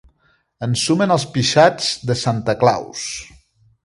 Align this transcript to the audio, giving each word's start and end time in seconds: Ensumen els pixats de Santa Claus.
Ensumen 0.67 1.13
els 1.15 1.25
pixats 1.35 1.91
de 2.11 2.15
Santa 2.21 2.57
Claus. 2.65 3.05